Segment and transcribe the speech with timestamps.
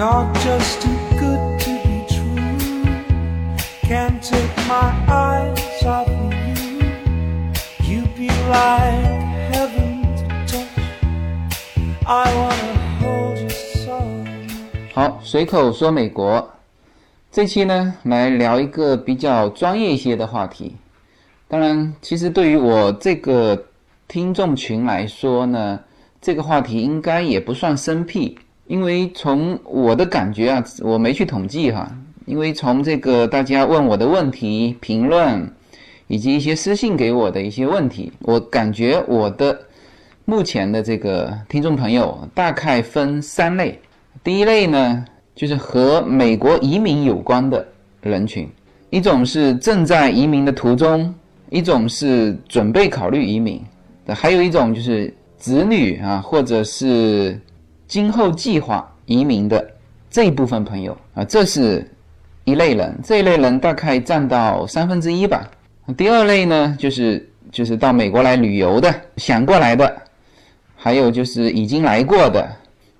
[0.00, 2.56] You're just too good to be true.
[3.82, 6.80] Can't take my eyes off of you.
[7.84, 9.20] You be like
[9.52, 10.64] heaven to touch.
[12.06, 14.00] I wanna hold you so.
[14.94, 16.50] 好，随口说美国，
[17.30, 20.78] 这期呢来聊一个比较专业一些的话题。
[21.46, 23.66] 当然，其实对于我这个
[24.08, 25.78] 听众群来说呢，
[26.22, 28.38] 这个话题应该也不算生僻，
[28.70, 31.90] 因为从我的感觉啊，我没去统计哈，
[32.24, 35.52] 因为从这个大家问我的问题、评论，
[36.06, 39.60] 以及一些私信给我的一些问题，我感觉我的
[40.24, 43.76] 目前的这个听众朋友大概分三类。
[44.22, 47.66] 第一类呢，就是和美国移民有关的
[48.02, 48.48] 人群，
[48.90, 51.12] 一种是正在移民的途中，
[51.50, 53.60] 一种是准备考虑移民，
[54.06, 57.36] 还有一种就是子女啊，或者是
[57.90, 59.68] 今后计划移民的
[60.08, 61.84] 这一部分朋友啊，这是
[62.44, 65.50] 一类人，这一类人大概占到三分之一吧。
[65.96, 70.02] 第二类呢，就是就是到美国来旅游的，想过来的，
[70.76, 72.48] 还有就是已经来过的。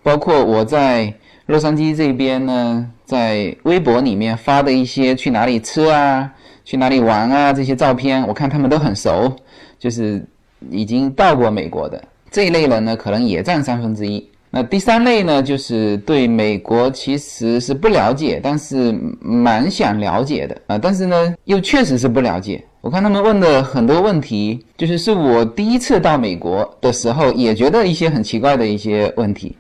[0.03, 1.15] 包括我在
[1.47, 6.29] 洛杉矶这边呢，在微博里面发的一些去哪里吃啊、
[6.65, 9.33] 去哪里玩啊这些照片，我看他们都很熟，
[9.79, 10.27] 就是
[10.69, 14.29] 已经到过美国的这一类人呢，可能也占三分之一。
[14.53, 22.65] 那第三类呢，就是对美国其实是不了解，但是蛮想了解的啊，但是呢又确实是不了解。
[22.81, 29.56] 我看他们问的很多问题，就是是我第一次到美国的时候也觉得一些很奇怪的一些问题。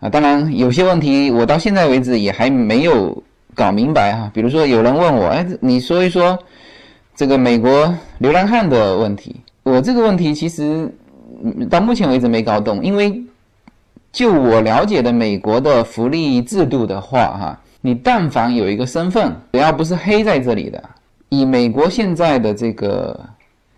[0.00, 3.22] 啊，当然有些问题我到现在为止也还没有
[3.54, 4.30] 搞明白哈。
[4.32, 6.38] 比如说有人问我，哎，你说一说
[7.14, 9.36] 这个美国流浪汉的问题。
[9.64, 10.88] 我这个问题其实
[11.68, 13.22] 到目前为止没搞懂，因为
[14.14, 20.80] 就我了解的美国的福利制度的话，哈，你但凡有一个身份，只要不是黑在这里的，
[21.30, 23.18] 以美国现在的这个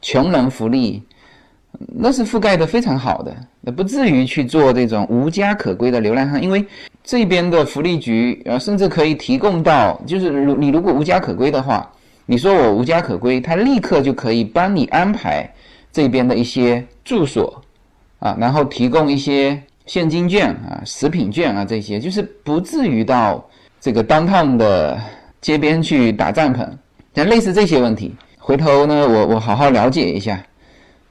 [0.02, 1.02] 穷人福利。
[1.94, 6.64] 那是覆盖的非常好的，那不至于去做这种无家可归的流浪汉，因为
[7.02, 11.90] 这边的福利局呃，甚至可以提供到，就是如你如果无家可归的话，
[12.24, 15.50] 你说我无家可归，他立刻就可以帮你安排
[15.92, 17.62] 这边的一些住所
[18.20, 23.48] 啊，然后提供一些现金券啊、食品券啊这些，就是不至于到
[23.80, 25.00] 这个当趟的
[25.40, 26.68] 街边去打帐篷，
[27.14, 30.42] 像类似这些问题，回头呢，我我好好了解一下。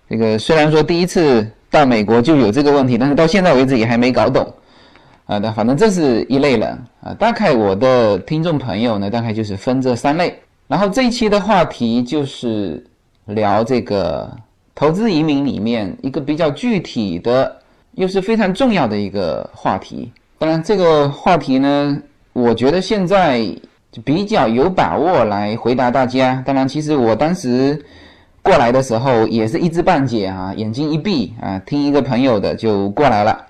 [0.10, 4.54] 这个虽然说第一次到美国就有这个问题，但是到现在为止也还没搞懂
[5.26, 5.38] 啊。
[5.38, 7.14] 那反正这是一类人啊。
[7.18, 10.38] 大概我的听众朋友呢，大概就是分这三类。
[10.68, 12.86] 然后这一期的话题就是
[13.26, 14.30] 聊这个
[14.74, 17.56] 投资移民里面一个比较具体的，
[17.96, 20.12] 又是非常重要的一个话题。
[20.38, 21.98] 当然，这个话题呢，
[22.34, 23.46] 我觉得现在
[24.04, 26.42] 比较有把握来回答大家。
[26.46, 27.84] 当然，其实我当时。
[28.46, 33.44] 过来的时候也是一知半解啊，眼睛一闭啊，听一个朋友的就过来了。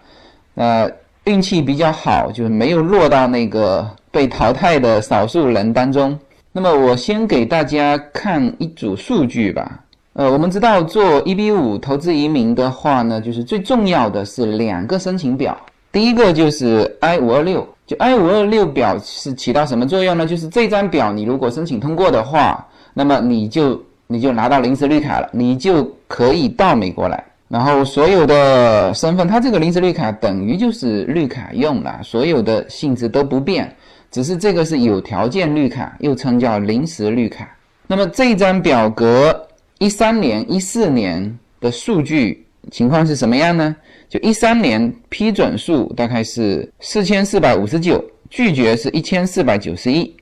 [0.53, 0.89] 呃，
[1.25, 6.17] 运气比较好，就是没有落到那个被淘汰的少数人当中。
[6.53, 9.83] 那么我先给大家看一组数据吧。
[10.15, 15.57] 呃，我们知道做 EB 五投资移民的话呢，就是最重要的是两个申请表。
[15.91, 20.25] 第一个就是 I 五二六，就 I 五二六表是起到什么作用呢？
[20.25, 23.81] 就是这张表你如果申请通过的话，那么你就。
[24.07, 27.23] 你就拿到临时绿卡了，你就可以到美国来。
[27.47, 33.75] 然后所有的身份，它这个临时绿卡等于就是绿卡用了，所有的性质都不变，
[34.11, 37.49] 只是这个是有条件绿卡，又称叫临时绿卡。
[37.87, 39.35] 那么这张表格
[39.79, 43.75] 一三年、一四年的数据情况是什么样呢？
[44.09, 50.15] 就一三年批准数大概是四千四百五十九，拒绝是一千四百九十一，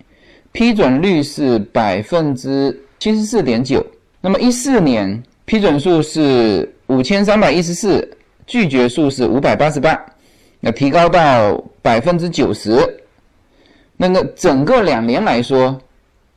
[0.51, 2.79] 批准率是百分之。
[2.99, 3.85] 七十四点九，
[4.21, 8.17] 那么一四年批准数是五千三百一十四，
[8.47, 10.01] 拒绝数是五百八十八，
[10.61, 12.79] 那提高到百分之九十。
[13.97, 15.77] 那个整个两年来说，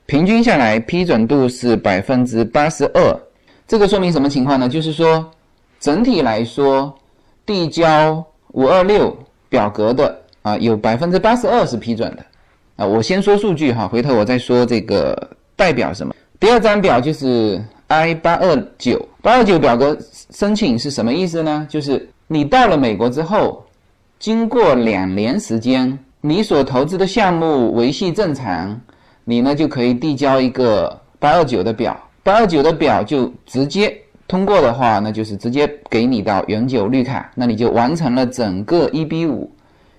[0.06, 3.20] 平均下来批准度是百分之八十二。
[3.66, 4.68] 这个说明什么情况呢？
[4.68, 5.28] 就是说
[5.80, 6.94] 整体来说，
[7.44, 9.16] 递交五二六
[9.48, 12.24] 表格的啊，有百分之八十二是批准的
[12.76, 12.86] 啊。
[12.86, 16.14] 我先说数据哈，回头我再说这个代表什么。
[16.38, 19.98] 第二张表就是 I 八二九八二九表格
[20.30, 21.66] 申请是什么意思呢？
[21.68, 23.64] 就是你到了美国之后，
[24.20, 28.80] 经过两年时间，你所投资的项目维系正常，
[29.28, 32.00] 你呢就可以递交一个八二九的表。
[32.22, 33.92] 八二九的表就直接
[34.28, 39.50] 通过的话，那就是直接给你到永久绿卡，那你就完成了整个一比五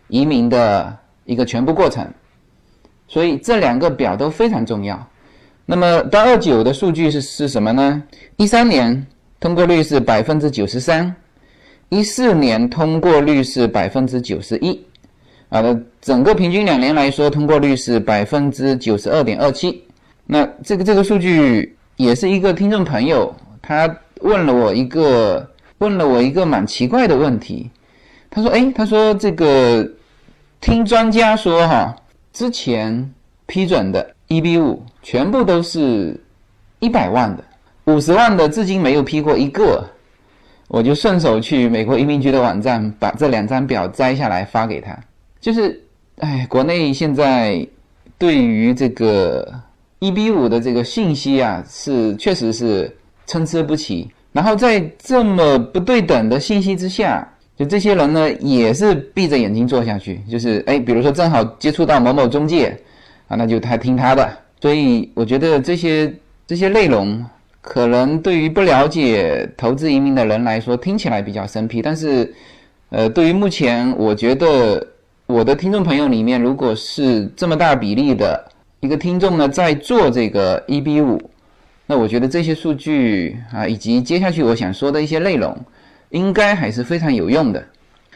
[0.07, 2.07] 移民的一个全部过程。
[3.05, 5.07] 所以这两个表都非常重要。
[5.65, 8.01] 那么八二九的数据是是什么呢？
[8.37, 9.05] 一三年
[9.41, 11.13] 通过率是百分之九十三，
[11.89, 14.81] 一四年通过率是百分之九十一，
[15.49, 15.63] 啊，
[16.01, 19.81] 整个平均两年来说，通过率是百分之九十二点二七。
[20.25, 23.89] 那这个这个数据也是一个听众朋友，他
[24.21, 27.69] 问了我一个问了我一个蛮奇怪的问题，
[28.29, 29.89] 他说：“哎，他说这个
[30.59, 31.95] 听专家说哈，
[32.33, 33.13] 之前
[33.45, 36.19] 批准的 EB 五全部都是
[36.79, 37.43] 一百万的，
[37.85, 39.87] 五十万的至今没有批过一个。”
[40.69, 44.93] 我就顺手去美国移民局的网站把这两张表摘下来发给他，
[45.39, 45.81] 就是
[46.17, 47.67] 哎，国内现在
[48.17, 49.61] 对于这个。
[49.99, 52.95] 一比五的这个信息啊，是确实是
[53.25, 54.07] 参差不齐。
[54.31, 60.21] 然后在这么不对等的信息之下，就这些人呢，也是闭着眼睛做下去。
[60.29, 62.77] 就是哎，比如说正好接触到某某中介
[63.27, 64.37] 啊，那就他听他的。
[64.61, 66.13] 所以我觉得这些
[66.45, 67.25] 这些内容，
[67.61, 71.81] 可能对于不了解投资移民的人来说，听起来比较生僻。
[71.81, 72.31] 但是，
[72.91, 74.87] 呃，对于目前我觉得
[75.27, 78.49] 我的听众朋友里面，如果是这么大比例的。
[78.79, 81.19] 一个听众呢在做这个一比五，
[81.85, 85.57] 那我觉得这些数据啊，以及接下去我想说的一些内容，
[86.11, 87.61] 应该还是非常有用的。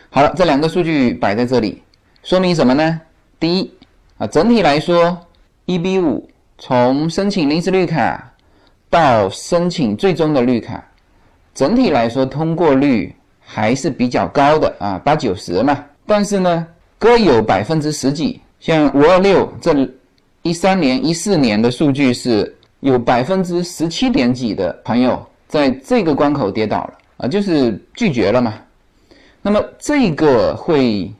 [0.09, 1.81] 好了，这两个数据摆在这里，
[2.23, 3.01] 说明什么呢？
[3.39, 3.73] 第一
[4.19, 5.19] 啊，整体来说，
[5.65, 6.29] 一比五
[6.59, 8.31] 从申请临时绿卡
[8.89, 10.81] 到申请最终的绿卡，
[11.53, 15.83] 整体来说通过率还是比较高的啊，八九十嘛。
[16.05, 16.67] 但是呢，
[17.01, 19.73] 各有百分之十几，像五二六这。
[20.43, 28.55] 一三年、一四年的数据是有百分之十七点几的朋友在这个关口跌倒了啊，就是拒绝了嘛。
[29.43, 31.11] 那么这个会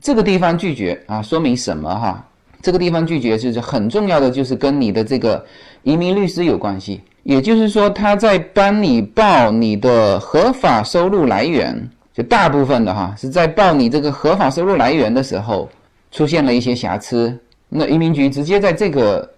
[0.00, 2.26] 这个地方拒绝啊，说明什么哈？
[2.62, 5.44] 这个地方拒绝就是很重要的，就是跟你的这个
[5.82, 7.02] 移民律师有关系。
[7.22, 11.90] 也就是说，他在帮你报你的合法收入来源，
[12.22, 15.68] 大部分的哈是在报你这个合法收入来源的时候
[16.10, 17.38] 出现了一些瑕疵。
[17.68, 19.28] 那移民局直接在这个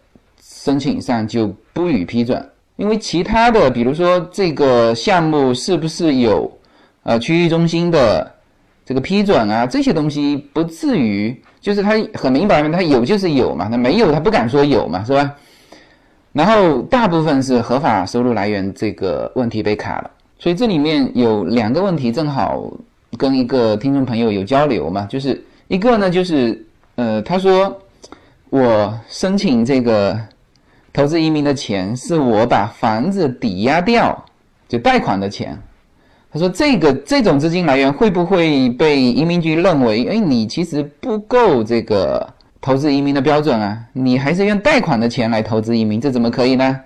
[0.40, 2.43] 申请上就不予批准，
[2.76, 6.50] 因为其他的，比如说这个项目是不是有
[7.02, 8.32] 呃区域中心的
[8.87, 15.35] 这个批准啊，这些东西不至于，就是他很明白嘛，他有就是有嘛，他没有他不敢说有嘛，是吧？
[16.32, 20.11] 然后大部分是合法收入来源这个问题被卡了，
[20.43, 22.69] 所以这里面有两个问题，正好
[23.17, 26.67] 跟一个听众朋友有交流嘛，就是一个呢就是
[26.97, 27.79] 呃他说。
[28.50, 30.15] 我申请这个
[30.93, 34.23] 投资移民的钱，是我把房子抵押掉，
[34.69, 35.59] 就贷款的钱。
[36.31, 42.29] 他说这个这种资金来源会不会被移民局认为，哎，你其实不够这个
[42.61, 43.83] 投资移民的标准啊？
[43.95, 46.79] 你还是用贷款的钱来投资移民，这怎么可以呢？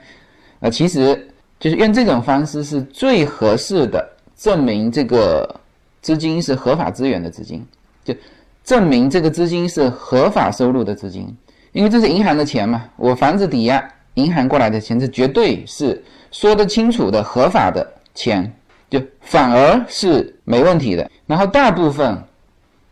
[0.60, 1.26] 啊，其实
[1.58, 4.06] 就是用这种方式是最合适的，
[4.36, 5.60] 证明这个
[6.02, 7.64] 资金是合法资源的资金，
[8.04, 8.14] 就
[8.62, 11.34] 证明这个资金是合法收入的资金。
[11.72, 18.50] 因为这是银行的钱嘛，我房子抵押，银行过来的钱，这绝对是说得清楚的合法的钱，
[18.88, 21.10] 就反而是没问题的。
[21.26, 22.16] 然后大部分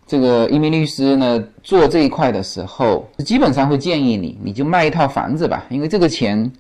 [0.06, 6.50] 这个移民律师呢做这一块的时候，基本上会建议你，你就卖一套房子吧，因为这个钱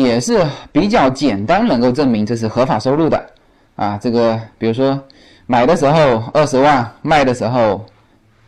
[0.00, 3.26] 也是比较简单，能够证明这是合法收入的
[3.76, 3.98] 啊。
[4.00, 4.98] 这个比如说
[5.46, 7.84] 买的时候二十万，卖的时候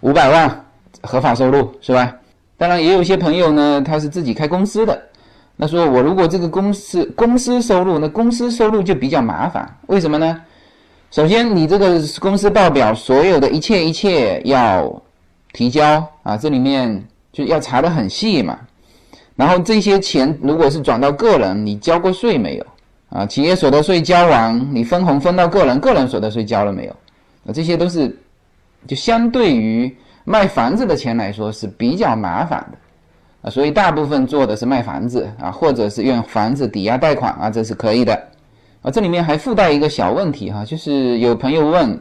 [0.01, 0.65] 五百万，
[1.03, 2.11] 合法收入是吧？
[2.57, 4.99] 当然，也有些朋友呢，他是自己开公司的。
[5.57, 9.71] 那说我如果这个公司公司收入，那公司收入就比较麻烦。
[9.89, 10.41] 为什么呢？
[11.11, 15.03] 首先，你这个公司报表所有的一切一切要
[15.53, 18.59] 提交啊，这里面就要查的很细嘛。
[19.37, 22.67] 然后这些钱如果是转到个人，你交过税没有？
[23.11, 26.93] 啊，企业所得税交完，你分红分到个人，个人所得税交了没有？
[27.47, 28.17] 啊，这些都是
[28.87, 29.95] 就相对于。
[30.27, 32.79] 卖房子的钱来说是比较麻烦的，
[33.43, 38.15] 啊，所以大部分做的是卖房子啊，或者是用房子抵押贷款啊，这是可以的，
[38.81, 42.01] 啊，这里面还附带一个小问题哈，就是有朋友问，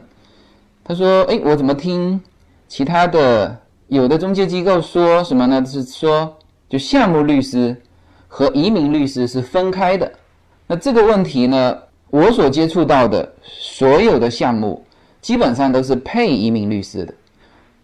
[0.82, 2.18] 他说，哎，我怎么听
[2.66, 3.54] 其他的
[3.88, 5.62] 有的中介机构说什么呢？
[5.66, 6.34] 是说
[6.74, 7.80] 就项目律师
[8.26, 10.12] 和移民律师是分开的，
[10.66, 11.78] 那这个问题呢，
[12.10, 14.84] 我所接触到的所有的项目
[15.20, 17.14] 基本上都是配移民律师的。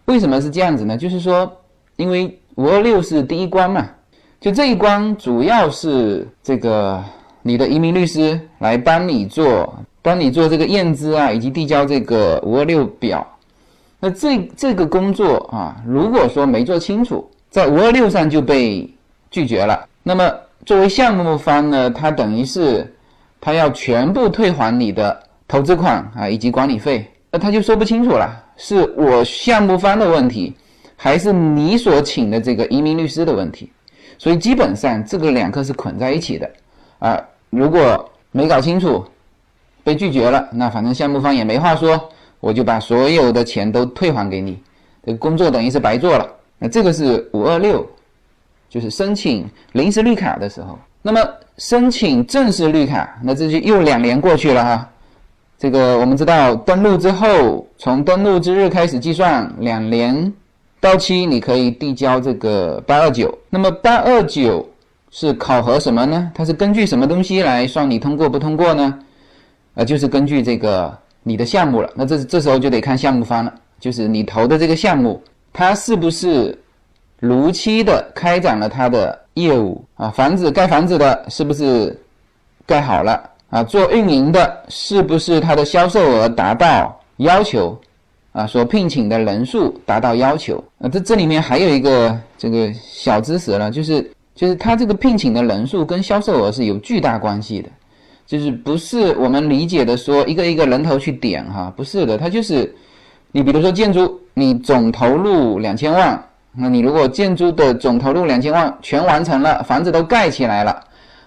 [0.06, 0.96] 为什么是这样子呢？
[0.96, 1.56] 就是说，
[1.94, 3.88] 因为五二六是第一关嘛，
[4.40, 7.00] 就这一关主要是这个
[7.42, 13.24] 你的移民律师来帮你做，帮你做这个验资啊，以及递交这个五二六表。
[14.00, 18.88] 那这这个工作啊，如果说没做清楚，在五二六上就被
[19.30, 20.32] 拒绝了，那么
[20.64, 22.94] 作为项目方呢，他等于是
[23.40, 30.54] 他要全部退还你的投资款啊以及管理费，那他就说不清楚了，是我项目方的问题，
[30.96, 33.70] 还是你所请的这个移民律师的问题？
[34.16, 36.50] 所以基本上这个两个是捆在一起的
[36.98, 39.04] 啊，如果没搞清楚。
[39.82, 44.62] 被拒绝了，那反正项目方也没话说，我就把所有的钱都退还给你，
[45.02, 46.28] 这工作等于是白做了。
[46.60, 47.84] 那这个是五二六，
[48.68, 50.78] 就是申请临时绿卡的时候。
[51.02, 51.20] 那么
[51.56, 54.88] 申请正式绿卡，那这就又两年过去了哈。
[55.58, 60.32] 这个我们知道，登录之后，从登录之日开始计算，两年
[60.78, 63.36] 到期，你可以递交这个八二九。
[63.48, 64.68] 那么八二九
[65.10, 66.30] 是考核什么呢？
[66.34, 68.98] 它是根据什么东西来算你通过不通过呢？
[69.74, 76.56] 呃，就是根据这个你的项目了，那这这时候就得看项目方了，就是你投的这个项目，他是不是
[77.18, 80.10] 如期的开展了他的业务啊？
[80.10, 81.98] 房子盖房子的是不是
[82.66, 83.62] 盖好了啊？
[83.62, 87.78] 做运营的是不是他的销售额达到要求
[88.32, 88.46] 啊？
[88.46, 90.88] 所聘请的人数达到要求啊？
[90.88, 97.68] 这这里面还有一个这个小知识了，就是就是他这个聘请的人数跟销售额是有巨大关系的。
[98.26, 102.72] 就是不是我们理解的说一个一个人头去点哈，不是的，它就是
[103.32, 106.22] 你比如说建筑，你总投入两千万，
[106.52, 110.82] 那你如果建筑的总投入两千万全完成了，房子都盖起来了，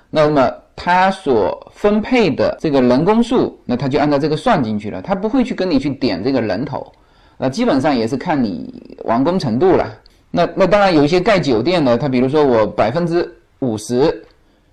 [0.09, 6.91] 那么它所分配的这个人工数，那它就按照这个算进去了，它不会去跟你去点这个人头，
[7.37, 9.87] 那基本上也是看你完工程度了。
[10.29, 14.25] 那那当然有一些盖酒店的，他比如说我百分之五十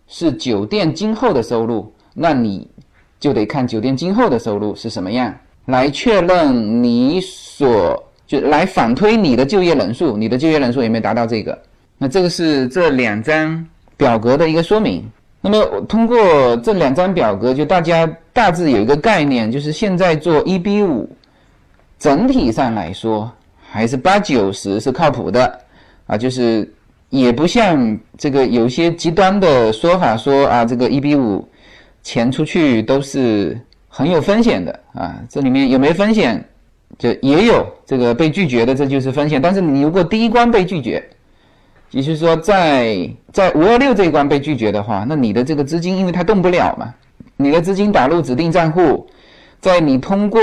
[0.08, 1.92] 是酒店今后的收入。
[2.12, 2.68] 那你
[3.20, 5.32] 就得看酒店今后的收入是什么样，
[5.70, 11.58] 来确认你所就来反推你的就业人数，你的就业人数有没有达到这个？
[11.98, 15.08] 那这个是这两张表格的一个说明。
[15.40, 21.08] 那么通过这两张表格，就大家大致有一个概念，就是现在做一比五，
[21.98, 23.30] 整体上来说
[23.70, 25.60] 还是八九十是靠谱的
[26.06, 26.70] 啊，就是
[27.08, 31.46] 也不像这个有些极端的说法说啊，这个一比五。
[32.02, 36.42] 钱出去都是很有风险的啊，这里面有没有风险？
[36.98, 39.40] 就也有这个被拒绝的，这就是风险。
[39.42, 41.02] 但是你如果第一关被拒绝，
[41.90, 46.94] 也就是说在在五二六这一关被拒绝的话，那你的这个资金因为它动不了嘛，
[47.36, 49.08] 你的资金打入指定账户，
[49.60, 50.40] 在你通过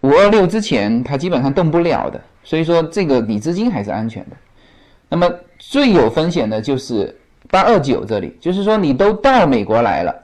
[0.00, 2.20] 五二六之前，它基本上动不了的。
[2.42, 4.36] 所以说这个你资金还是安全的。
[5.08, 7.14] 那么最有风险的就是
[7.50, 10.14] 八二九这里，就是说你都到美国来了。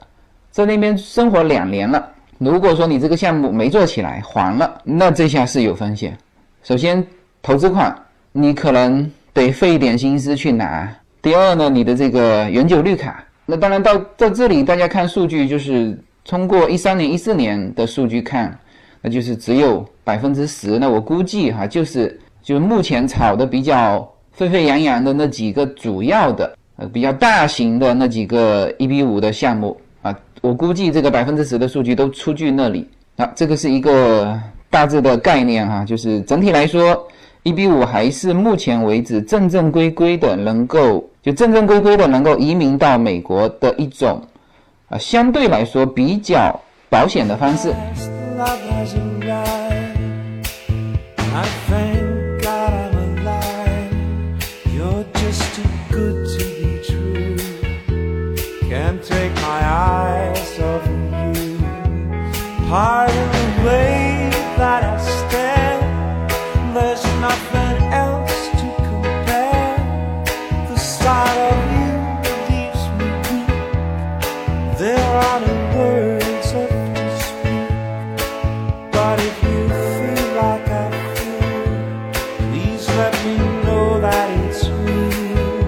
[0.51, 6.17] 在那边生活两年了，如果说你这个项目没做起来还了，那这下是有风险。
[6.63, 7.05] 首先，
[7.41, 7.93] 投资款
[8.31, 10.89] 你可能得费一点心思去拿。
[11.21, 18.57] 第二呢，你的这个永久绿卡，那当然到到这里大家看数据，就是通过一三年、一四年的数据看，
[19.01, 20.79] 那就是只有百分之十。
[20.79, 29.75] 那我估计哈，就是就是目前炒的比较沸沸扬扬的那几个主要的呃比较大型的那几个一比五的项目。
[30.01, 32.87] 啊我估计这个百分之十的数据都出具那里
[33.17, 34.39] 啊，这个是一个
[34.69, 37.07] 大致的概念哈，就是整体来说，
[37.43, 44.21] 一比五还是目前为止正正规规的能够就正正规规的能够移民到美国的一种
[44.87, 46.57] 啊相对来说比较
[46.89, 47.73] 保险的方式。
[62.68, 65.82] part of the way that I stand.
[66.74, 69.76] There's nothing else to compare.
[70.68, 71.90] The sight of you
[72.50, 73.50] leaves me weak.
[74.78, 77.68] There are no words left to speak.
[78.90, 79.58] But if you
[79.96, 81.54] feel like I feel,
[82.50, 85.62] please let me know that it's real.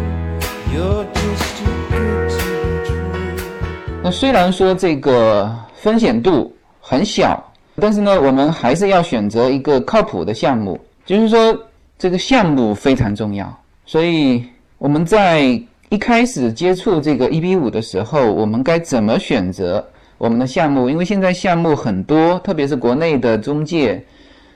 [0.72, 4.02] You're just too good to be true.
[4.02, 6.52] 那虽然说这个风险度
[6.91, 7.41] 很小，
[7.77, 10.77] 但是呢，我们还是要选择一个靠谱的项目。
[11.05, 11.57] 就是说，
[11.97, 13.49] 这个项目非常重要。
[13.85, 14.43] 所以
[14.77, 15.39] 我们在
[15.87, 19.81] 一开始接触这个一比五的时候，我们该怎么选择
[20.17, 20.89] 我们的项目？
[20.89, 24.03] 因为现在项目很多，特别是国内的中介，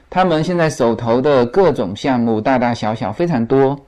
[0.09, 3.79] 他们现在手头的各种项目大大小小非常多。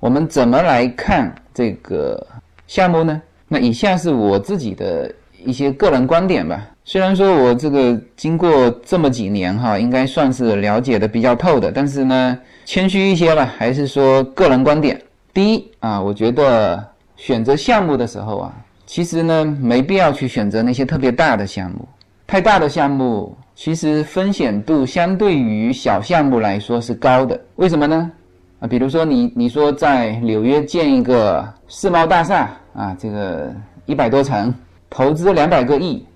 [0.00, 2.26] 我们怎么来看这个
[2.66, 3.22] 项目呢？
[3.48, 5.10] 那以下是我自己的
[5.42, 6.62] 一些个人观点吧。
[6.88, 15.02] 虽然说我这个经过这么几年哈，应该算是了解的比较透的，但是呢，谦虚一些吧，还是说个人观点。
[15.34, 16.80] 第一啊，我觉得
[17.16, 18.54] 选择项目的时候啊，
[18.86, 21.88] 其实呢没必要去选择那些特别大的项目，
[22.24, 27.38] 太大的项目其实风险度相对于小项目来说是高的。
[27.56, 28.12] 为什么呢？
[28.60, 33.52] 啊，比如说你你说在纽约建一个世贸大厦啊，这个
[33.86, 34.54] 一百多层，
[34.88, 36.06] 投资两百个亿。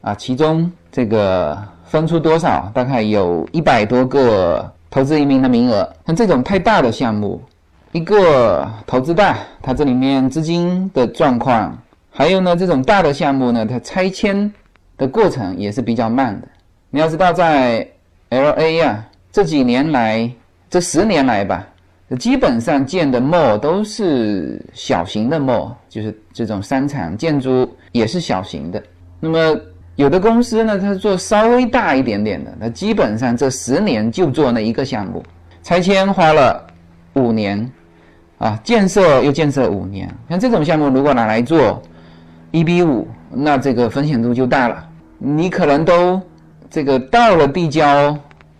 [0.00, 2.70] 啊，其中这个分出多少？
[2.72, 5.88] 大概有一百多个投资移民的名额。
[6.06, 7.42] 像这种太大的项目，
[7.92, 11.76] 一个投资大，它这里面资金的状况，
[12.10, 14.52] 还有呢，这种大的项目呢，它拆迁
[14.96, 16.48] 的过程也是比较慢的。
[16.90, 17.86] 你要知道，在
[18.30, 20.30] L A 呀，这几年来，
[20.70, 21.66] 这十年来吧，
[22.18, 28.82] 基本上建的 mall 都是小型的 mall，就是这种商场建筑也是小型的。
[29.20, 29.60] 那么
[29.98, 35.20] 有的公司呢，它做稍微大一点点的，那基本上这十年就做那一个项目，
[35.60, 36.64] 拆迁花了
[37.14, 37.68] 五年，
[38.38, 40.08] 啊，建设又建设五年。
[40.28, 41.82] 像这种项目如果拿来做
[42.52, 44.88] 一比五，那这个风险度就大了。
[45.18, 46.22] 你可能都
[46.70, 48.16] 这个到了递交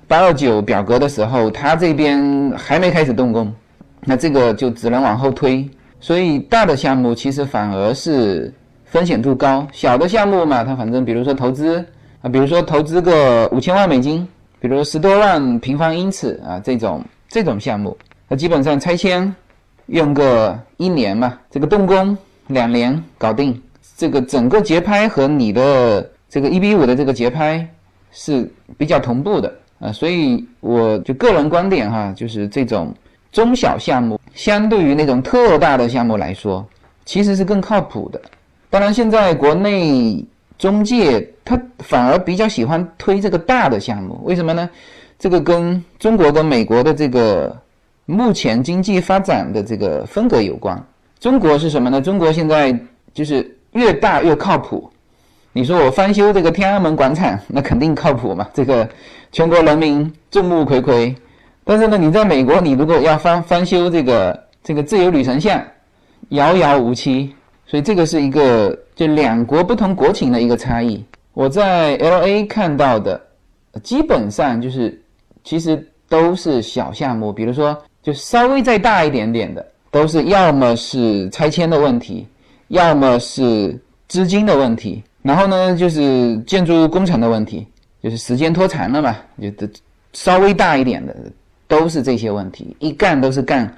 [0.09, 3.55] 八二九表格的时候，他这边还没开始动工，
[4.01, 5.71] 那这个就只能往后推。
[6.01, 8.53] 所以大的项目其实反而是。
[8.91, 11.85] 风险度高，小的项目嘛，它反正比如说投资
[12.23, 14.27] 啊，比如说投资个五千万美金，
[14.61, 17.97] 比如十多万平方英尺啊，这种这种项目，
[18.29, 19.35] 它基本上拆迁
[19.87, 22.17] 用个一年嘛，这个动工
[22.47, 23.61] 两年搞定，
[23.97, 27.69] 这个整个节拍和你的这个一比五的这个节拍
[28.11, 32.95] 是比较同步的啊，所以我就个人观点哈，就是这种
[33.31, 36.67] 中小项目相对于那种特大的项目来说，
[37.05, 38.19] 其实是更靠谱的。
[38.71, 40.25] 当然，现在国内
[40.59, 44.69] 中介他反而比较喜欢推这个大的项目，为什么呢？
[45.19, 47.57] 这个跟中国跟美国的这个
[48.05, 50.81] 目前经济发展的这个风格有关。
[51.19, 52.01] 中国是什么呢？
[52.01, 52.79] 中国现在
[53.15, 54.91] 就是越大越靠谱。
[55.53, 58.47] 你说我翻修这个天安门广场，那肯定靠谱嘛？
[58.53, 58.89] 这个
[59.33, 61.15] 全国人民众目睽睽。
[61.65, 65.61] 但是呢，你在美国，你如果要翻翻修这个这个自由女神像，
[66.29, 67.35] 遥遥无期。
[67.69, 71.05] 所以这个是一个就两国不同国情的一个差异。
[71.35, 73.21] 我在 L A 看到的，
[73.83, 75.01] 基本上就是
[75.45, 82.27] 其实都是小项目，比如说就稍微再大一点点的，都是要么是拆迁的问题，
[82.69, 83.79] 要么是
[84.09, 87.67] 资金的问题，然后呢就是建筑工程的问题，
[88.03, 89.69] 就是时间拖长了嘛，就
[90.15, 91.15] 稍微大一点的
[91.69, 93.71] 都是这些问题，一干都是干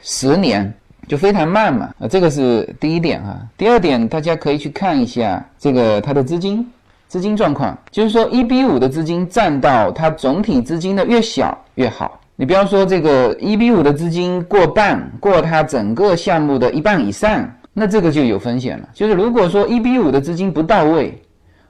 [0.00, 0.72] 十年。
[1.08, 3.36] 就非常慢嘛，啊，这个是第一点哈。
[3.56, 6.66] 第二点，大家可以去看一下这个它的资金
[7.08, 12.20] 资金状况，就是说一比五的资金占到它总体资金的越小越好。
[12.36, 18.88] 你不要说这个一比五的资金过半，过它整个项目的一半以上，那这个就有风险了。
[18.92, 21.16] 就是如果说一比五的资金不到位，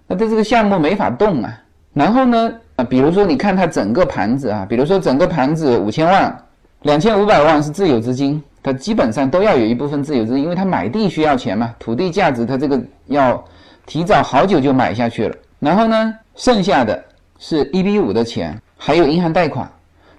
[0.06, 1.60] 那它这个项目没法动啊。
[1.92, 6.34] 然后呢，啊，比如说你看它整个盘子啊，比如说整个盘子五千万，
[6.82, 8.42] 两千五百万是自有资金。
[8.64, 13.44] 它基本上都要有一部分自有资金，因为它买地需要钱嘛，土地价值它这个要
[13.84, 15.36] 提早好久就买下去了。
[15.60, 17.04] 然后呢，剩下的
[17.38, 19.70] 是一比五的钱，还有银行贷款，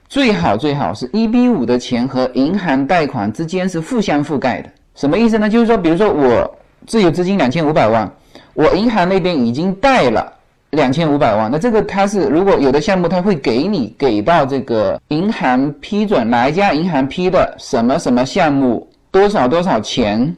[0.07, 4.69] 最好最好是一比五的钱和银行贷款之间是互相覆盖的。
[4.93, 5.49] 什么意思呢？
[5.49, 6.55] 就是说，比如说我
[6.85, 8.07] 自有资金两千五百万，
[8.53, 10.31] 我银行那边已经贷了。
[10.75, 20.35] 两千五百万，那这个它是如果有的项目，它会给你给到这个银行批准哪一家银行批的什么什么项目多少多少钱，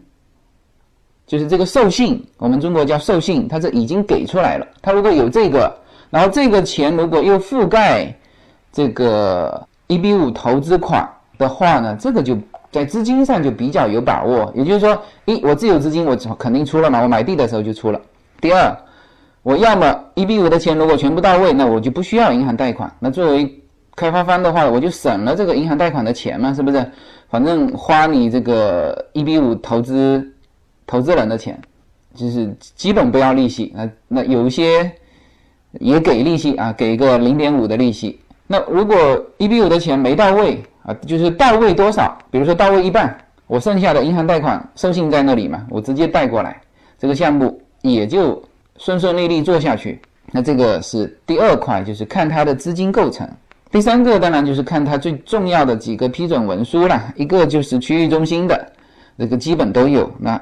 [1.26, 4.66] 就是这个授信，我们中国叫授信，它是已经给出来了。
[4.82, 5.76] 它如果有这个，
[6.10, 8.16] 然后这个钱如果又覆盖
[8.72, 11.06] 这个一比五投资款
[11.38, 12.38] 的话呢，这个就
[12.72, 14.52] 在资金上就比较有把握。
[14.56, 18.00] 也就是说，一我自有资金我肯定出了嘛，我买地的时候就出了。
[18.40, 18.78] 第二。
[19.44, 22.92] 我要么一比五的钱如果全部到位，那我就不需要银行贷款。
[23.00, 23.62] 那作为
[23.96, 26.86] 开发方的话，我就省了这个银行贷款的钱嘛，是不是？
[27.30, 30.34] 反正花你这个一比五投资
[30.86, 31.58] 投资人的钱，
[32.14, 33.74] 就是基本不要利息。
[33.74, 34.92] 那那有一些
[35.80, 38.20] 也给利息啊，给个零点五的利息。
[38.48, 38.96] 那如果
[39.38, 42.18] 一比五的钱没到位啊，就是到位多少？
[42.30, 46.62] 比如说到位一半，我剩下的银行贷款授信在那里嘛，我直接贷过来，
[47.00, 48.44] 这个项目也就。
[48.78, 50.00] 顺顺利利做下去，
[50.32, 53.28] 那这个是第二块，就是看它的资金构成。
[53.70, 58.72] 第三个当然就是看它最重要的几个批准文书了，一个就是区域中心的，
[59.18, 60.10] 这个基本都有。
[60.18, 60.42] 那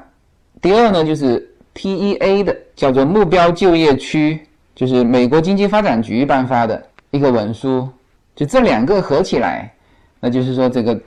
[0.62, 1.44] 第二呢，就是
[1.74, 4.40] TEA 的，叫做目标就业区，
[4.74, 7.88] 就是美国经济发展局颁发的一个文书。
[8.36, 9.72] 就这两个合起来，
[10.20, 11.00] 那就是说这个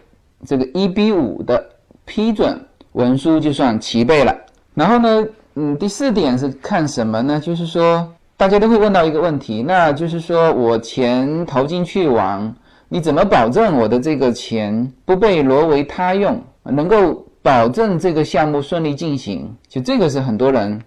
[0.45, 1.63] 这个 EB 五的
[2.05, 2.59] 批准
[2.93, 4.35] 文书就算齐备了。
[4.73, 7.39] 然后呢，嗯，第四点是看什么呢？
[7.39, 8.07] 就是说
[8.37, 12.53] 大家都会问到一个问题，那就是说我钱投进去完，
[12.87, 19.53] 你怎么保证我的这个钱不被挪为他用，能够保证这个项目顺利进行？
[19.67, 20.79] 就这个是很多人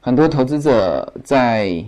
[0.00, 1.84] 很多投资者在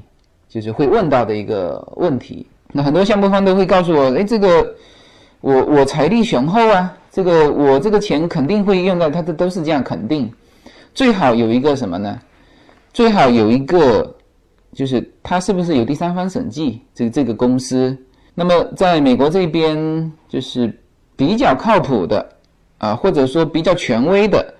[0.48, 2.46] 就是会问到的一个问题。
[2.72, 4.74] 那很多项目方都会告诉我，哎，这个
[5.40, 10.30] 我我财力雄厚啊，这个我这个钱肯定会用到，他这都是这样肯定。
[11.00, 12.20] 最好有一个什么呢？
[12.92, 14.14] 最好有一个，
[14.74, 16.82] 就是他是不是有第三方审计？
[16.94, 17.96] 这个这个公司，
[18.34, 20.70] 那么在美国这边就是
[21.16, 22.28] 比较靠谱的
[22.76, 24.52] 啊，或者说比较权威的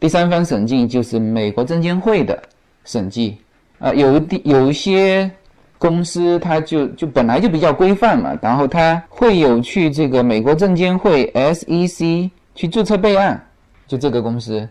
[0.00, 2.36] 第三方审计，就是美国证监会的
[2.82, 3.38] 审计
[3.78, 5.30] 啊，有的有一些。
[5.78, 13.40] 公司它就就本来就比较规范嘛，然后它会有去这个美国证监会 SEC 去注册备案，
[13.86, 14.66] 就这个公司，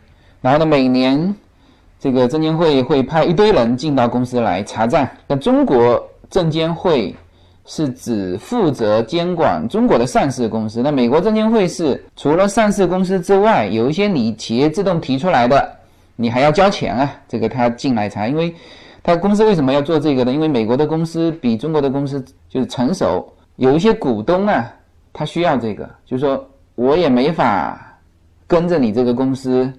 [0.46, 1.34] 然后呢每年
[2.00, 5.08] 这个证监会会派一堆人进到公司来查账。
[5.26, 7.16] 那中国证监会
[7.66, 15.68] 是只负责监管中国的上市公司，那美国证监会是除了上市公司之外，有一些你企业自动提出来的，
[16.16, 18.54] 你还要交钱啊，这个他进来查，因为。
[19.08, 20.34] 他公司为什么要做这个呢？
[20.34, 24.74] 因为美国的公司比中国的公司就是成熟，有一些股东啊，
[25.14, 28.00] 他需要这个，就是说我也没法
[28.48, 29.72] 跟着你这个公司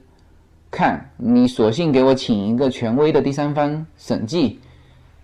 [0.70, 4.58] 看，你索性给我请一个权威的第三方审计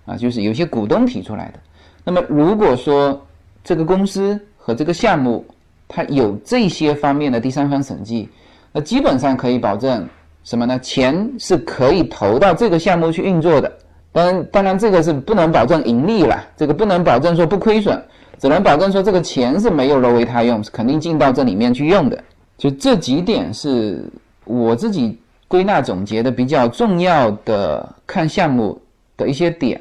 [0.07, 1.61] 啊，就是有些股东提出来的。
[2.05, 3.21] 那么如果说
[3.63, 5.45] 这个公司和这个项目
[5.87, 8.29] 它有这些方面的第三方审计，
[8.73, 10.09] 那基本上可以保证
[10.43, 10.79] 什么呢？
[10.81, 13.71] 钱是可以投到这个项目去运作的。
[14.11, 18.03] 当然，当然，这个是不能保证盈利了，这个不能保证说不亏损，
[18.39, 22.25] 只能保证说这个钱是没有挪为他用，是肯定进到这里面去用的。
[22.59, 24.05] 就这几点是
[24.45, 25.19] 我自己
[25.53, 28.81] 归纳总结的比较重要的看项目
[29.19, 29.79] 的一些点。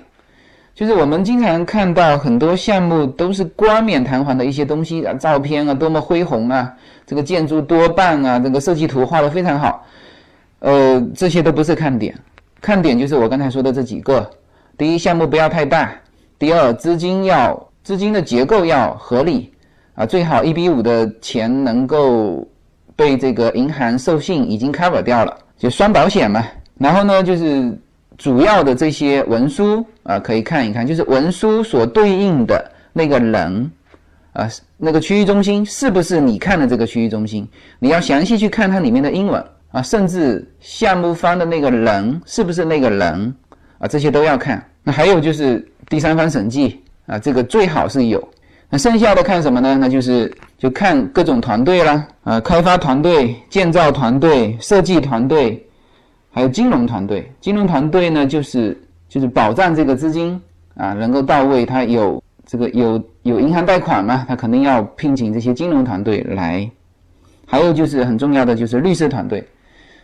[0.76, 6.74] 就是我们经常看到很多项目都是冠冕堂皇的一些东西啊，照片啊多么恢宏啊，
[7.06, 9.86] 这个建筑多棒啊，这个设计图画的非常好，
[10.60, 12.14] 呃，这些都不是看点。
[12.60, 14.30] 看点就是我刚才说的这几个：
[14.78, 15.88] 第一，项目不要太大；
[16.38, 19.54] 第二，资金要资金的结构要合理
[19.96, 22.46] 啊，最好一比五的钱能够
[22.94, 26.44] 被这个银行授信已经 cover 掉了，就双保险嘛。
[26.80, 27.72] 然后呢，就是
[28.18, 33.72] 主要的这些文书啊，可以看一看，就是文书所对应的那个人
[34.34, 37.48] 啊，那个区域中心是不是你看的这个区域中心？
[37.78, 39.44] 你要详细去看它里面的英文。
[39.72, 43.34] 啊，甚至项目方的那个人是不是那个人
[43.78, 43.88] 啊？
[43.88, 44.62] 这些都要看。
[44.84, 48.22] 那还有就是第三方审计啊，这个最好是有。
[48.74, 49.78] 那剩下的看什么呢？
[49.78, 55.62] 那就是就看各种团队啦，啊，开发团队、建造团队、设计团队，
[56.32, 57.30] 还有金融团队。
[57.42, 60.42] 金融团队呢，就是就是保障这个资金
[60.76, 66.70] 啊能够到位，它有这个有有银行贷款嘛，它肯定要聘请这些金融团队来。
[67.46, 69.46] 还有就是很重要的就是律师团队。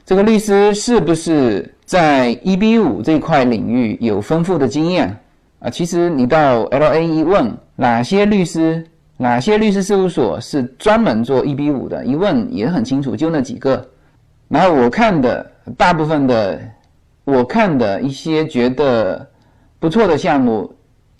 [0.06, 5.18] 这个律师是不是在 EB 五这块领域有丰富的经验
[5.60, 5.70] 啊？
[5.70, 8.86] 其实你到 LA 一问，哪些律师、
[9.16, 13.90] 哪些律师事务所是专门做 EB 五的，一问也很清楚，就那几个。
[14.50, 16.60] 然后我看的大部分的，
[17.24, 19.26] 我看的一些觉得
[19.80, 20.70] 不错的项目，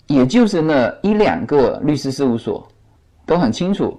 [0.06, 2.68] 也就是那一两个律师事务所，
[3.24, 3.98] 都很清楚。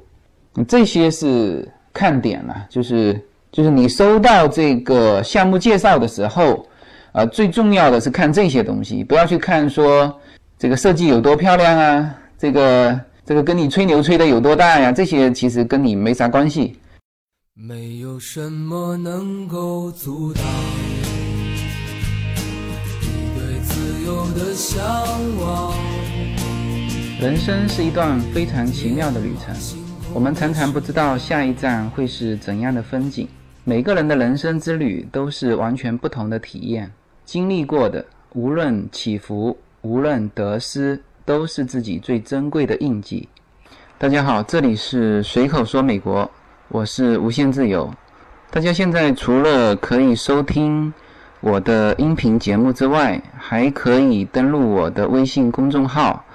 [0.67, 3.19] 这些是看点了，就是。
[3.51, 6.63] 就是你收到这个项目介绍的时候，
[7.13, 10.15] 啊，最重要的是看这些东西，不要去看说
[10.55, 16.79] 这个设计有多漂亮啊，这个这个跟你吹牛吹的有多大呀，这些其实跟你没啥关系。
[17.53, 20.41] 没有什么能够阻挡
[23.01, 24.81] 你对自由的向
[25.37, 25.73] 往。
[27.19, 29.53] 人生是一段非常奇妙的旅程，
[30.13, 33.27] 我们常常不知道下一站会是怎样的风景。
[33.65, 36.89] 每个人的人生之旅都是完全不同的体验，
[37.25, 40.97] 经历过的无论起伏，无论得失，
[41.29, 43.29] 都是自己最珍贵的印记。
[43.99, 46.27] 大家好，这里是随口说美国，
[46.69, 47.87] 我是无限自由。
[48.49, 50.91] 大家现在除了可以收听
[51.39, 56.25] 我的音频节目之外，还可以登录我的微信公众号。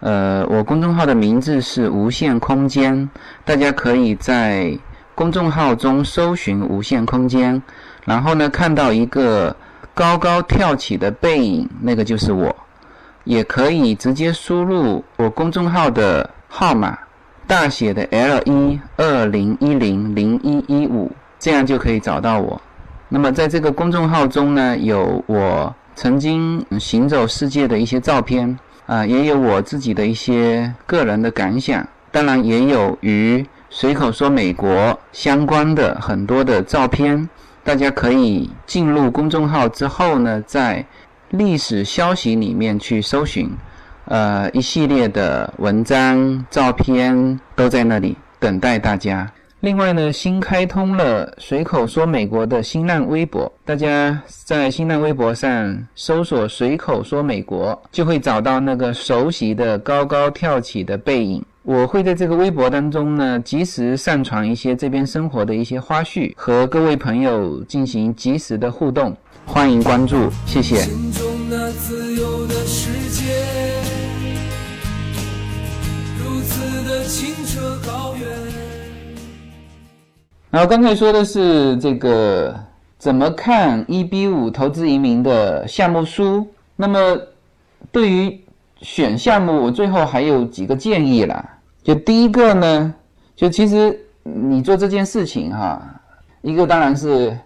[0.00, 3.08] 呃，我公众号的名字是无限空间，
[3.46, 4.78] 大家可以在。
[5.14, 7.62] 公众号中搜寻“无限空间”，
[8.04, 9.54] 然后呢，看到一个
[9.94, 12.54] 高高跳起的背影，那个就是我。
[13.24, 16.98] 也可以直接输入我公众号的号码，
[17.46, 22.60] 大写的 L 一二零一零零一一五，这样就可以找到我。
[23.08, 37.28] 那么在这个公众号中呢，有我曾经行走世界的一些照片啊，也有我自己的一些个人的感想，当然也有与随口说美国相关的很多的照片。
[37.64, 40.84] 大家可以进入公众号之后呢，在
[41.32, 43.50] 历史消息里面去搜寻，
[44.04, 49.30] 呃，一系列的文章、照片都在那里等待大家。
[49.60, 61.42] 另外呢，新开通了随口说美国的新浪微博，大家在新浪微博上搜索“随口说美国”，就会找到那个熟悉的高高跳起的背影。
[61.62, 69.16] 我会在这个微博当中呢，及时上传一些这边生活的一些花絮，和各位朋友进行及时的互动。
[69.46, 70.86] 欢迎关注，谢谢。
[80.50, 82.54] 然后刚才说的是这个
[82.98, 86.46] 怎么看一比五投资移民的项目书。
[86.76, 87.18] 那么
[87.90, 88.38] 对于
[88.80, 91.42] 选项目，我最后还有几个建议啦。
[91.82, 92.94] 就第一个呢，
[93.34, 95.80] 就其实你做这件事情哈，
[96.42, 97.36] 一个当然是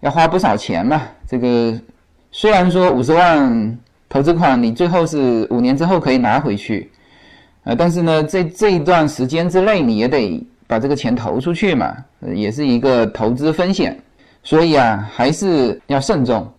[0.00, 1.00] 要花不少钱嘛。
[1.32, 1.74] 这个
[2.30, 6.88] 虽然说五十万投资款，你最后是五年之后可以拿回去，
[7.64, 10.46] 呃，但是呢，这这一段时间之内你也得。
[10.64, 11.94] 把这个钱投出去嘛，
[12.34, 13.94] 也是一个投资风险，
[14.42, 16.50] 所以啊，还是要慎重。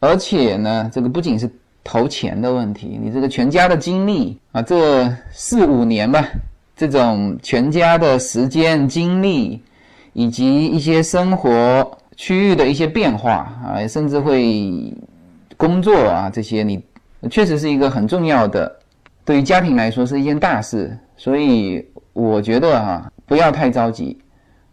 [0.00, 1.48] 而且呢，这个不仅是
[1.84, 6.26] 投钱的问题，你这个全家的精力啊，这四五年吧，
[6.76, 9.62] 这种全家的时间、精力，
[10.12, 14.92] 以及一些生活区域的一些变化啊，甚至会
[15.56, 16.82] 工作啊这些，你
[17.30, 18.74] 确实是一个很重要的，
[19.24, 20.96] 对于家庭来说是一件大事。
[21.16, 23.08] 所以我觉得哈。
[23.24, 24.18] 不要太着急，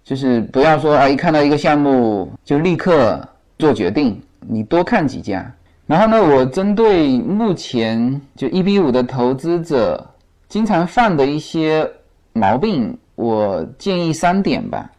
[0.03, 3.25] 就是不要说啊，一看到一个项目就立刻
[3.57, 4.21] 做决定。
[4.41, 5.49] 你多看几家，
[5.85, 10.05] 然后呢，我针对目前就一比五的投资者
[10.49, 11.89] 经常犯的一些
[12.33, 14.91] 毛病，我建议三点吧。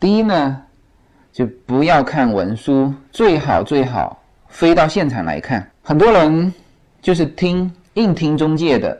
[0.00, 0.62] 第一呢，
[1.34, 4.16] 就不要看文书，最好最好
[4.46, 5.68] 飞到现场来看。
[5.82, 6.54] 很多人
[7.02, 8.96] 就是听硬听中介的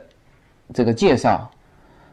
[0.73, 1.49] 这个介绍，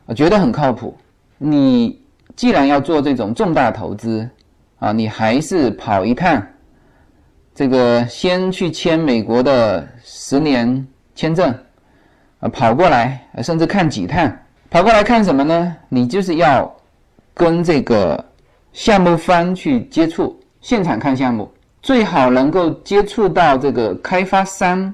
[0.06, 0.96] 我觉得很靠谱。
[1.38, 2.00] 你
[2.36, 4.30] 既然要做这种重大投资，
[4.78, 6.40] 啊，你还是跑一趟，
[7.52, 11.52] 这个先去签美国的十年签证，
[12.38, 14.32] 啊，跑过来，甚至看几趟，
[14.70, 15.76] 跑过来看什么呢？
[15.88, 16.72] 你就是要
[17.34, 18.24] 跟这个
[18.72, 21.50] 项目方去接触，现场看项目，
[21.82, 24.92] 最好能够接触到这个开发商，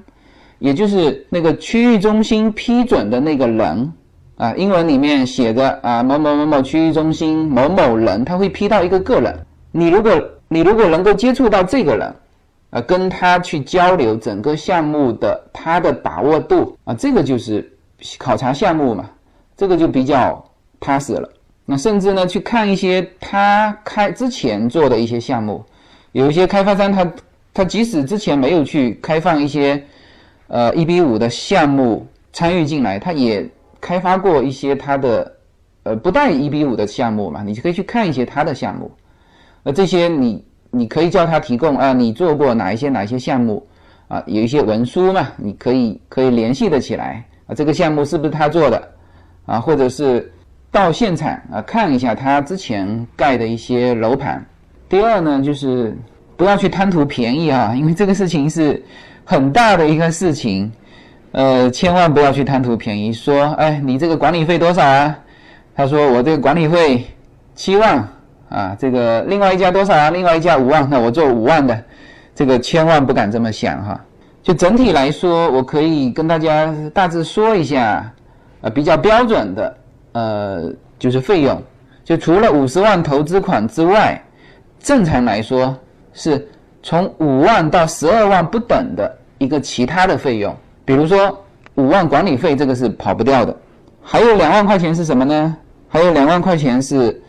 [0.59, 3.93] 也就是那个区域中心批准的那个人。
[4.35, 9.37] 啊，英文里面写着啊某某某某区域中心某某人，他会批到一个个人。
[9.73, 10.11] 你如果
[10.47, 12.15] 你如果能够接触到这个人，
[12.69, 17.69] 啊，跟他去交流整个项目的他的把握度啊，这个就是
[18.17, 19.09] 考察项目嘛，
[19.57, 20.41] 这个就比较
[20.79, 21.29] 踏实了。
[21.69, 25.63] 那甚至呢，去看一些他开之前做的一些项目，
[26.13, 27.13] 有一些开发商他
[27.53, 29.81] 他即使之前没有去开放一些
[30.47, 33.47] 呃一比五的项目参与进来，他也。
[33.81, 35.33] 开发过一些他的，
[35.83, 38.91] 呃，不带一比五的项目嘛，你就可以去看一些他的项目，
[39.63, 43.65] 那，这些你你可以叫他提供啊，你做过哪一些哪一些项目
[44.09, 48.91] 啊，有一些文书嘛，你可以可以联系的起来啊，这个项目是不是他做的
[49.45, 50.29] 啊，或者是
[50.71, 54.45] 到现场啊看一下他之前盖的一些楼盘。
[54.87, 55.97] 第二呢，就是
[56.35, 58.83] 不要去贪图便宜啊，因为这个事情是
[59.23, 60.71] 很大的一个事情。
[61.31, 63.13] 呃，千万不要去贪图便宜。
[63.13, 65.15] 说，哎，你这个管理费多少啊？
[65.75, 67.05] 他说我这个管理费
[67.53, 68.07] 七万
[68.49, 68.75] 啊。
[68.79, 70.09] 这个另外一家多少啊？
[70.09, 71.83] 另外一家五万，那我做五万的。
[72.33, 74.01] 这个千万不敢这么想哈。
[74.41, 78.11] 就整体来说，我可以跟大家大致说一下，
[78.61, 79.77] 呃，比较标准的，
[80.13, 81.61] 呃，就是费用。
[82.03, 84.21] 就除了五十万投资款之外，
[84.79, 85.77] 正常来说
[86.13, 86.47] 是
[86.81, 90.55] 从五万到十二万不等的一个其他的费用。
[90.83, 91.43] 比如说
[91.75, 93.55] 五万管理费，这个是跑不掉的。
[94.01, 95.55] 还有两万块钱是什么呢？
[95.87, 97.21] 还有两万块钱是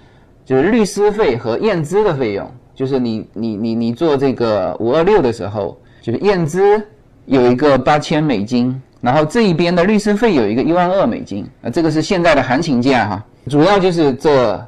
[0.44, 2.50] 就是律师费和验资的费用。
[2.74, 6.82] 就是你你你你做这个五二六的时候，就是验资
[7.26, 13.24] 有一个八千美金，然后这一边的律师费有一个一万二美金啊，这个是现在的行情价哈。
[13.48, 14.66] 主要就是这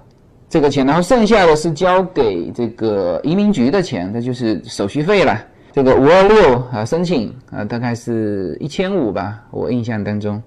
[0.49, 5.39] 这个钱，然后剩下的是交给这个移民局的钱，这就是手续费了。
[5.73, 10.43] 这个五二六啊申请啊大概是一千五吧，我印象当中，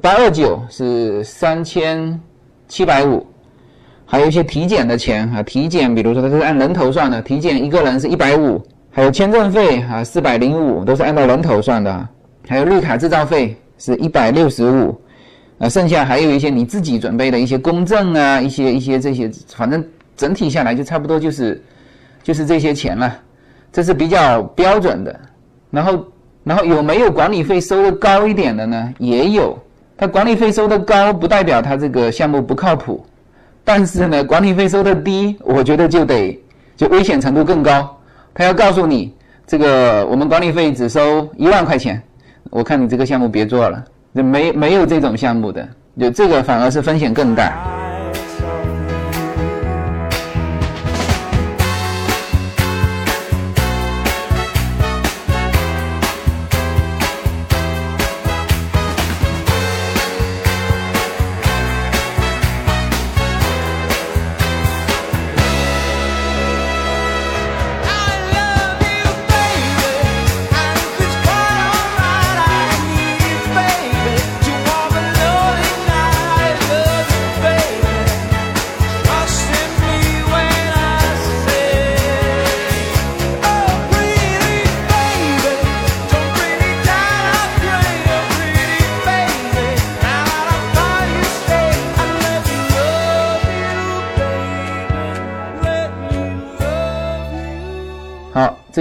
[0.00, 2.20] 八二九是三千
[2.66, 3.24] 七百五，
[4.04, 8.60] 还有一些体检的钱啊，体检比如说它是按人头算的，体检一个人是一百五，
[8.90, 12.08] 还有签证费啊四百零五都是按照人头算的，
[12.48, 15.00] 还有绿卡制造费是一百六十五。
[15.58, 19.84] 啊，剩下还有一些你自己准备的一些公证啊，一些一些这些，反正
[20.16, 21.62] 整体下来就差不多就是
[22.20, 23.16] 就是这些钱了，
[23.72, 25.20] 这是比较标准的。
[25.70, 26.06] 然后
[26.42, 28.92] 然后有没有管理费收的高一点的呢？
[28.98, 29.56] 也有，
[29.96, 33.06] 它管理费收的高不代表它这个项目不靠谱，
[33.62, 36.36] 但是呢，管理费收的低，我觉得就得
[36.76, 37.96] 就危险程度更高。
[38.34, 39.14] 他要告诉你，
[39.46, 42.02] 这个我们管理费只收一万块钱，
[42.52, 43.82] 我看你这个项目别做了。
[44.12, 45.66] 没没有这种项目的，
[45.98, 47.50] 就这个反而是风险更大。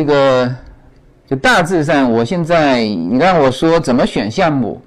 [0.01, 0.51] 这个
[1.27, 4.81] 就大致上，我现在你让我说怎么选项目，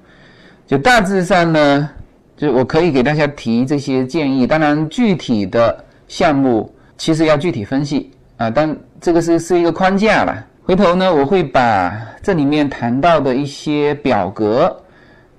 [0.67, 1.89] 就大致上呢，
[2.35, 4.45] 就我可以给大家提这些建议。
[4.45, 10.45] 当然，具体的项目其实要具体分析啊，但这个是是一个框架了。
[10.63, 14.75] 回头呢，我会把这里面谈到的一些表格，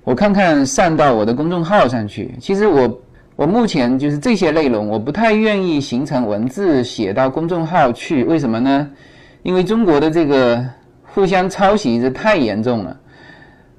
[0.05, 2.35] 我看看上到我的公众号上去。
[2.41, 3.01] 其实我
[3.37, 8.89] 我目前就是这些内容，我不太愿意形成文字写到公众号去，为什么呢？
[9.47, 10.61] 因为中国的这个
[11.05, 12.97] 互相抄袭这太严重了，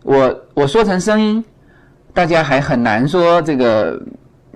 [0.02, 1.44] 我我说成声音，
[2.14, 4.02] 大家还很难说这个，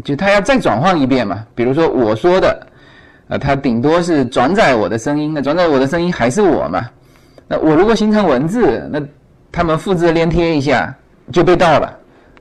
[0.05, 1.45] 就他要再转换一遍嘛。
[1.53, 2.65] 比如说我说的，
[3.27, 6.89] 呃，他顶多是转载我的声音，那转载我的声音还是我嘛。
[7.45, 9.01] 那我如果形成文字，那
[9.51, 10.95] 他们复制粘贴一下
[11.33, 11.93] 就被盗了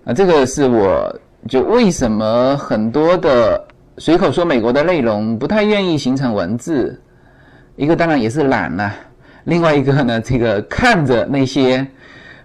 [0.05, 0.13] 啊。
[0.13, 1.13] 这个是我
[1.49, 3.61] 就为什么很多的
[3.99, 6.97] 随口说美国的内容不太愿意形成文字。
[7.81, 8.93] 一个当然也是懒了，
[9.45, 11.85] 另外一个呢，这个看着那些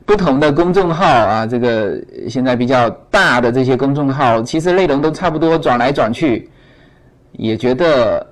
[0.05, 6.49] 不同的公众号啊，这个现在比较大的这些公众号，其实内容都差不多，转来转去，
[7.33, 8.25] 也觉得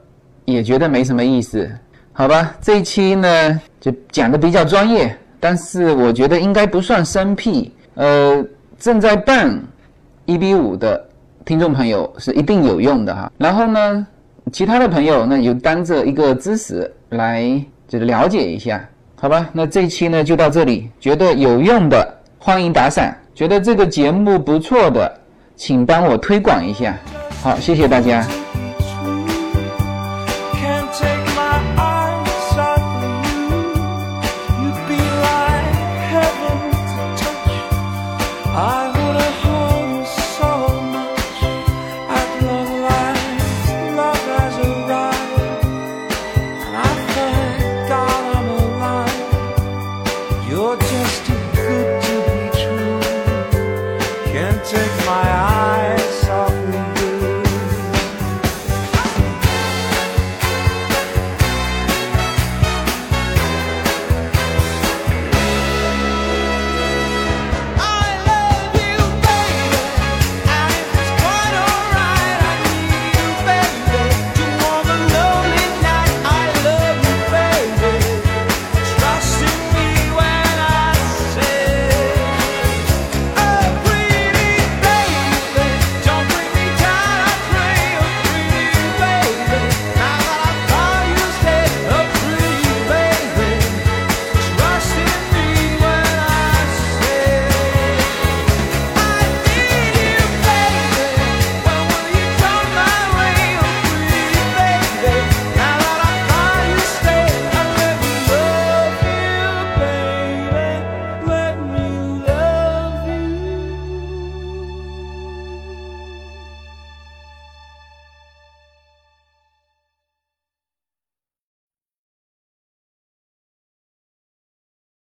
[0.45, 1.69] 也觉得没什么意思，
[2.13, 2.55] 好吧？
[2.61, 7.69] 这一期呢就讲的比较专业，但是我觉得应该不算生僻。
[7.95, 8.41] 呃，
[8.79, 9.61] 正在办
[10.23, 11.05] 一比五的
[11.43, 13.29] 听众朋友是一定有用的哈。
[13.37, 14.07] 然后呢？
[14.51, 17.43] 其他的朋友，那就当着一个知识来
[17.87, 19.49] 就是了解一下，好吧？
[19.53, 25.11] 那这一期呢就到这里，觉得有用的欢迎打赏，觉得这个节目不错的，
[25.55, 26.97] 请帮我推广一下，
[27.41, 28.25] 好，谢谢大家。